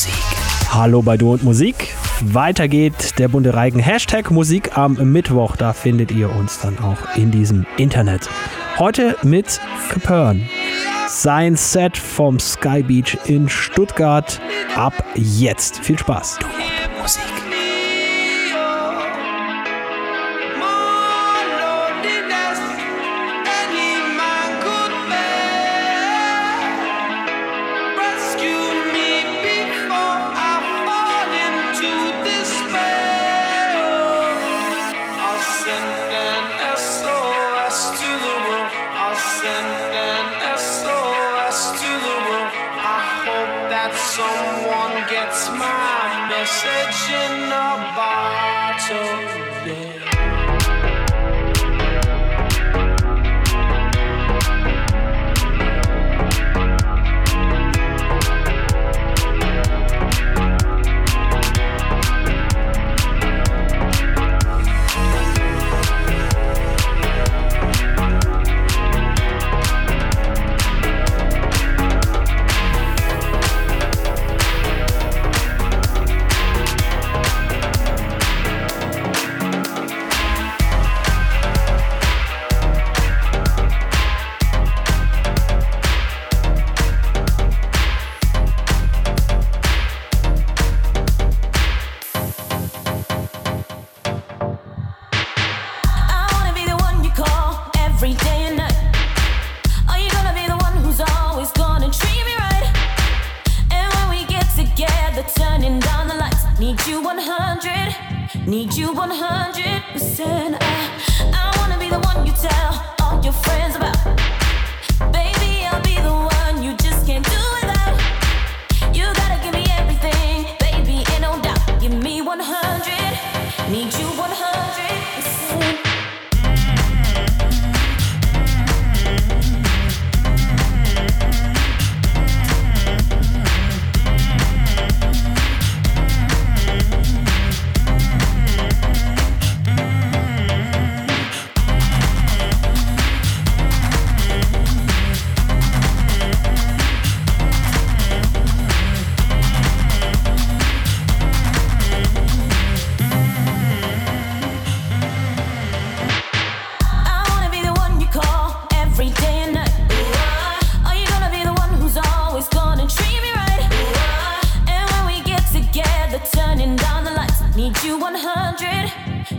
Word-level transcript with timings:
Musik. 0.00 0.14
Hallo 0.70 1.02
bei 1.02 1.18
Du 1.18 1.30
und 1.30 1.42
Musik. 1.44 1.94
Weiter 2.22 2.68
geht 2.68 3.18
der 3.18 3.28
bunte 3.28 3.52
Reigen. 3.52 3.80
Hashtag 3.80 4.30
Musik 4.30 4.78
am 4.78 4.94
Mittwoch. 4.94 5.56
Da 5.56 5.74
findet 5.74 6.10
ihr 6.10 6.34
uns 6.34 6.58
dann 6.58 6.78
auch 6.78 7.18
in 7.18 7.30
diesem 7.30 7.66
Internet. 7.76 8.30
Heute 8.78 9.14
mit 9.22 9.60
Capern. 9.90 10.48
Sein 11.06 11.54
Set 11.54 11.98
vom 11.98 12.40
Sky 12.40 12.82
Beach 12.82 13.18
in 13.26 13.50
Stuttgart. 13.50 14.40
Ab 14.74 15.04
jetzt. 15.16 15.80
Viel 15.80 15.98
Spaß. 15.98 16.38
Du 16.38 16.46
und 16.46 17.02
Musik. 17.02 17.29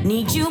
Need 0.04 0.32
you 0.32 0.51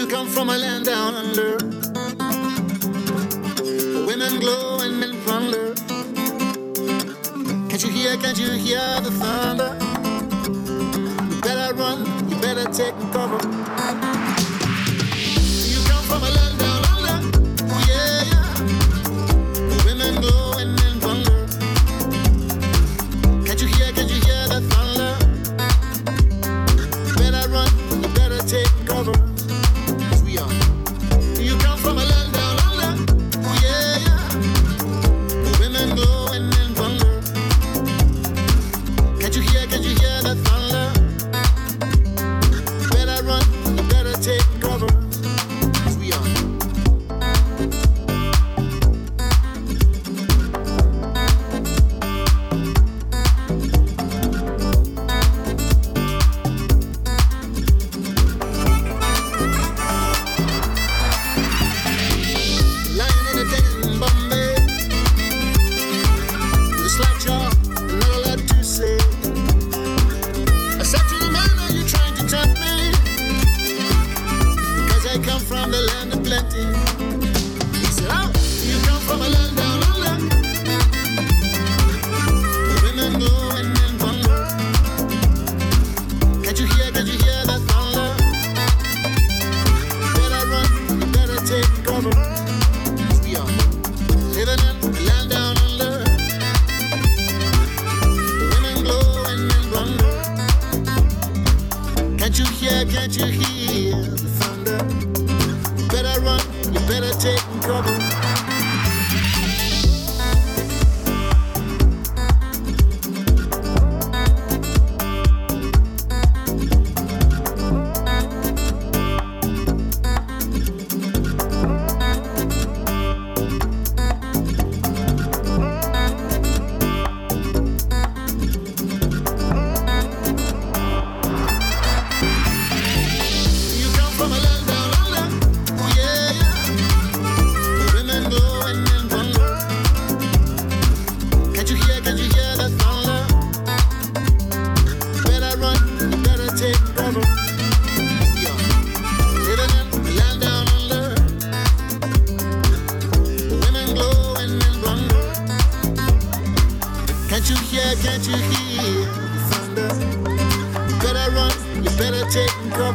you 0.00 0.06
come 0.06 0.26
from 0.26 0.48
a 0.48 0.56
land 0.56 0.86
down 0.86 1.14
under. 1.14 1.58
Women 4.06 4.40
glow 4.40 4.80
and 4.80 4.98
men 4.98 5.12
thunder. 5.26 5.74
Can't 7.68 7.82
you 7.84 7.90
hear, 7.90 8.16
can't 8.16 8.38
you 8.38 8.50
hear 8.52 9.00
the 9.02 9.10
thunder? 9.20 9.76
You 11.34 11.40
better 11.42 11.74
run, 11.74 12.06
you 12.30 12.36
better 12.40 12.64
take 12.72 12.94
cover. 13.12 14.09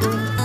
Thank 0.05 0.39
you. 0.39 0.44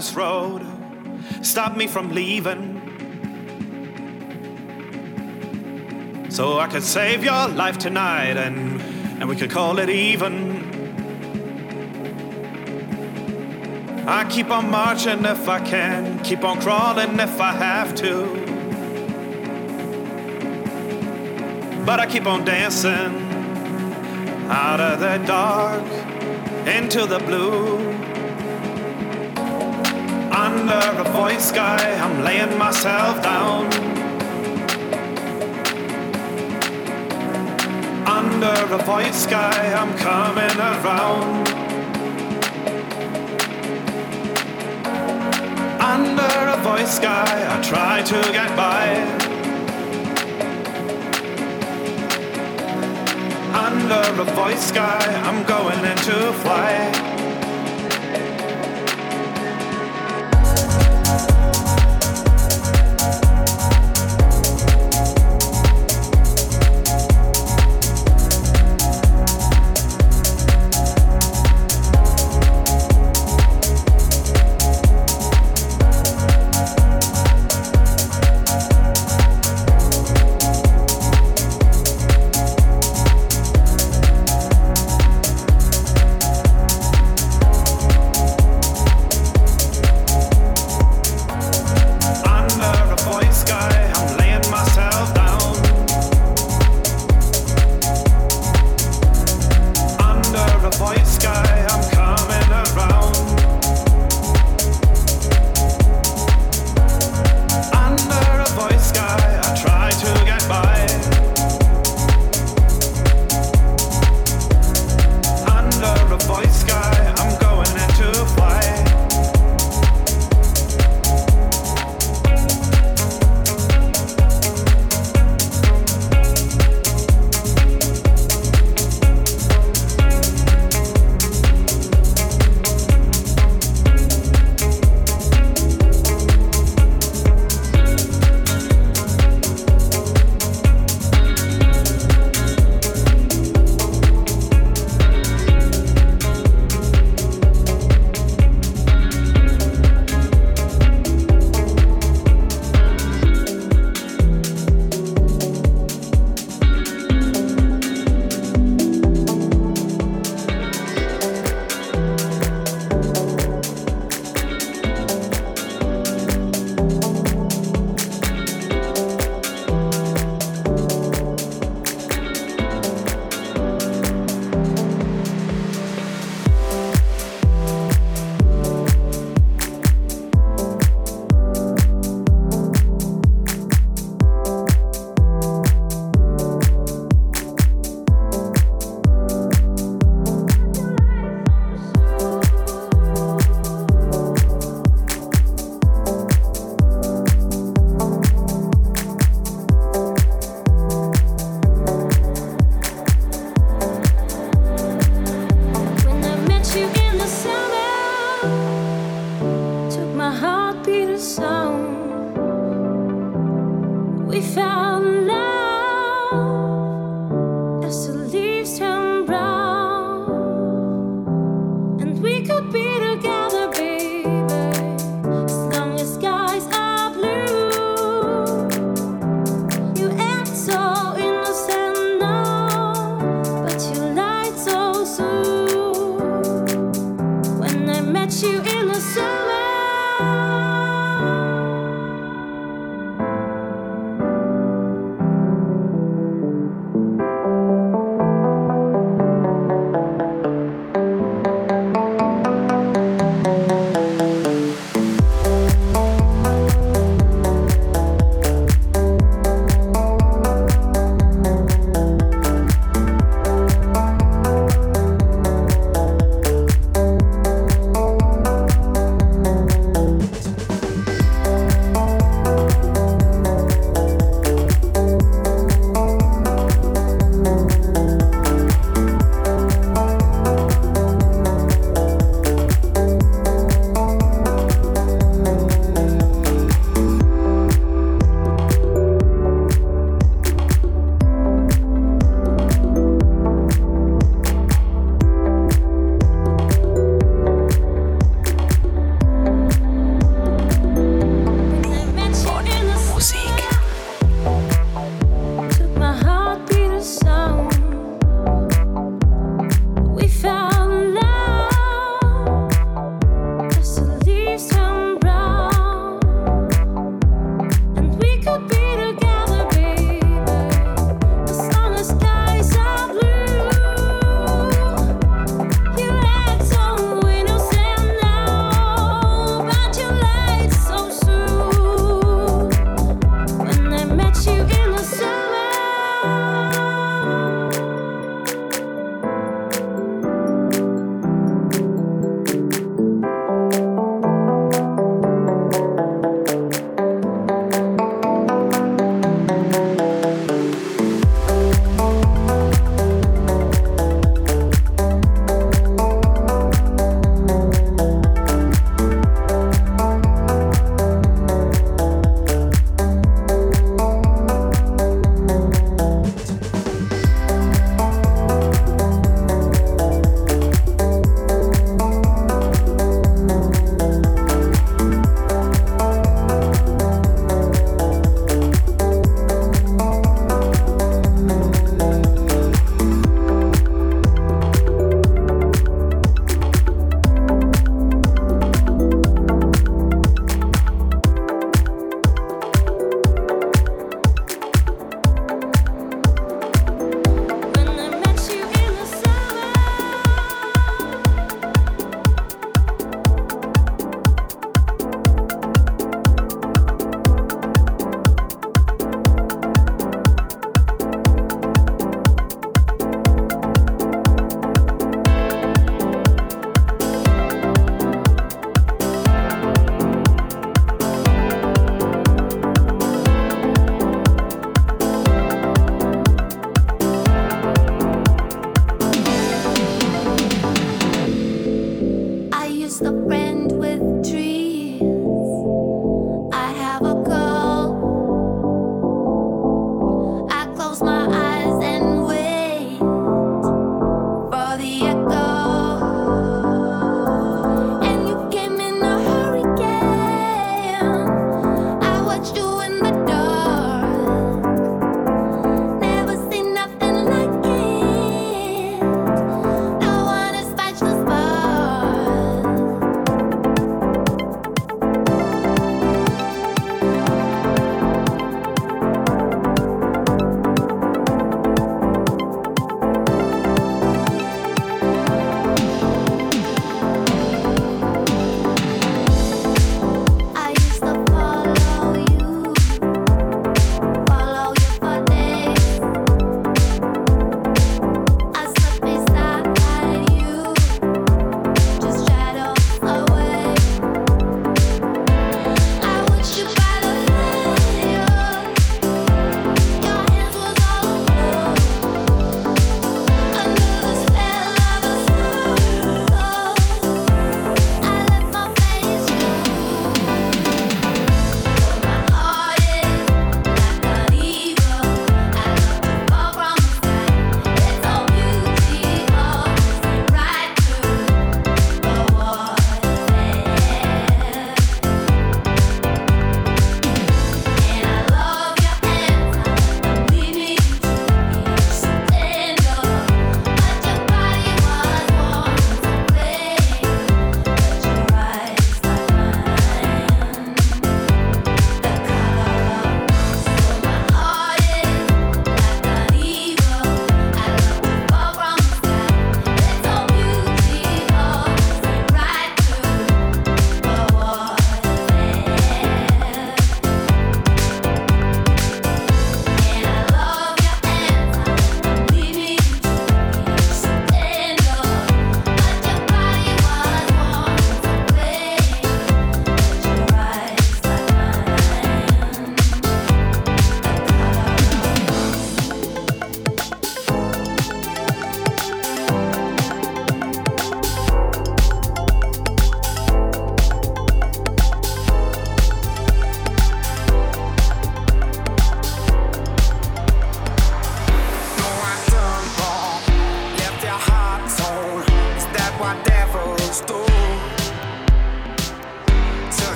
This 0.00 0.14
road. 0.14 0.66
Stop 1.42 1.76
me 1.76 1.86
from 1.86 2.08
leaving. 2.14 2.62
So 6.30 6.58
I 6.58 6.68
could 6.68 6.82
save 6.82 7.22
your 7.22 7.48
life 7.48 7.76
tonight 7.76 8.38
and, 8.38 8.80
and 9.20 9.28
we 9.28 9.36
could 9.36 9.50
call 9.50 9.78
it 9.78 9.90
even. 9.90 10.34
I 14.08 14.24
keep 14.30 14.50
on 14.50 14.70
marching 14.70 15.26
if 15.26 15.46
I 15.46 15.60
can, 15.60 16.18
keep 16.20 16.44
on 16.44 16.62
crawling 16.62 17.20
if 17.20 17.38
I 17.38 17.52
have 17.52 17.94
to. 17.96 18.14
But 21.84 22.00
I 22.00 22.06
keep 22.06 22.24
on 22.24 22.46
dancing 22.46 23.12
out 24.48 24.80
of 24.80 25.00
the 25.00 25.18
dark 25.26 25.84
into 26.66 27.04
the 27.04 27.18
blue. 27.18 27.99
Under 30.70 31.00
a 31.00 31.12
void 31.12 31.40
sky, 31.40 31.98
I'm 32.00 32.22
laying 32.22 32.56
myself 32.56 33.20
down. 33.24 33.66
Under 38.06 38.74
a 38.74 38.78
void 38.78 39.12
sky, 39.12 39.72
I'm 39.80 39.98
coming 39.98 40.56
around. 40.60 41.48
Under 45.80 46.32
a 46.54 46.56
void 46.62 46.86
sky, 46.86 47.34
I 47.52 47.60
try 47.62 48.02
to 48.02 48.20
get 48.30 48.56
by. 48.56 48.84
Under 53.66 54.22
a 54.22 54.24
void 54.36 54.58
sky, 54.58 55.00
I'm 55.24 55.42
going 55.46 55.84
into 55.84 56.32
flight. 56.44 57.09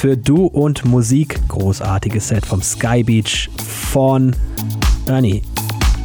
für 0.00 0.16
Du 0.16 0.46
und 0.46 0.86
Musik. 0.86 1.38
Großartiges 1.48 2.28
Set 2.28 2.46
vom 2.46 2.62
Sky 2.62 3.02
Beach 3.02 3.50
von 3.58 4.34
Ernie. 5.06 5.42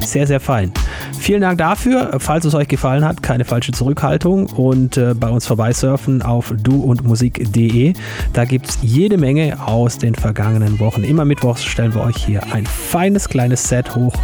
Sehr, 0.02 0.28
sehr 0.28 0.42
fein. 0.42 0.74
Vielen 1.18 1.40
Dank 1.40 1.60
dafür. 1.60 2.18
Falls 2.20 2.44
es 2.44 2.54
euch 2.56 2.68
gefallen 2.68 3.06
hat, 3.06 3.24
keine 3.24 3.46
falsche 3.46 3.72
Zurückhaltung 3.72 4.48
und 4.48 4.98
äh, 4.98 5.14
bei 5.14 5.30
uns 5.30 5.48
vorbeisurfen 5.48 6.22
auf 6.22 6.54
duundmusik.de. 6.62 7.94
Da 8.34 8.44
gibt 8.44 8.68
es 8.68 8.80
jede 8.82 9.18
Menge 9.18 9.66
aus 9.66 9.98
den 9.98 10.14
vergangenen 10.14 10.82
Wochen. 10.82 11.06
Immer 11.06 11.24
mittwochs 11.24 11.64
stellen 11.64 11.94
wir 11.94 12.02
euch 12.02 12.18
hier 12.18 12.44
ein 12.52 12.66
feines 12.66 13.30
kleines 13.30 13.70
Set 13.70 13.96
hoch 13.96 14.16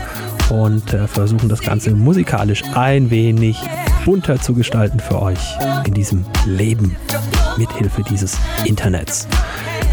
und 0.49 0.93
äh, 0.93 1.07
versuchen 1.07 1.48
das 1.48 1.61
Ganze 1.61 1.91
musikalisch 1.91 2.61
ein 2.76 3.10
wenig 3.10 3.57
bunter 4.03 4.38
zu 4.41 4.53
gestalten 4.53 4.99
für 4.99 5.22
euch 5.22 5.57
in 5.85 5.93
diesem 5.93 6.26
Leben 6.45 6.98
mithilfe 7.61 8.01
dieses 8.01 8.38
Internets. 8.65 9.27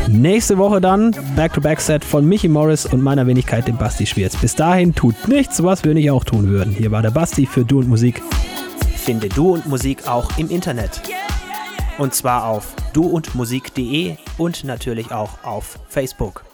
Nächste 0.09 0.57
Woche 0.57 0.81
dann 0.81 1.15
Back-to-Back-Set 1.37 2.03
von 2.03 2.25
Michi 2.25 2.49
Morris 2.49 2.87
und 2.87 3.03
meiner 3.03 3.27
Wenigkeit, 3.27 3.69
dem 3.69 3.77
Basti 3.77 4.07
Schwierz. 4.07 4.37
Bis 4.37 4.55
dahin 4.55 4.95
tut 4.95 5.29
nichts, 5.29 5.63
was 5.63 5.85
wir 5.85 5.93
nicht 5.93 6.11
auch 6.11 6.25
tun 6.25 6.49
würden. 6.49 6.73
Hier 6.73 6.91
war 6.91 7.03
der 7.03 7.11
Basti 7.11 7.45
für 7.45 7.67
Du 7.67 7.81
und 7.81 7.89
Musik. 7.89 8.23
Finde 8.97 9.29
Du 9.29 9.53
und 9.53 9.67
Musik 9.67 10.09
auch 10.09 10.39
im 10.39 10.49
Internet. 10.49 11.03
Und 11.99 12.15
zwar 12.15 12.47
auf 12.47 12.75
duundmusik.de 12.95 14.17
und 14.39 14.65
natürlich 14.65 15.13
auch 15.13 15.45
auf 15.45 15.79
Facebook. 15.89 16.48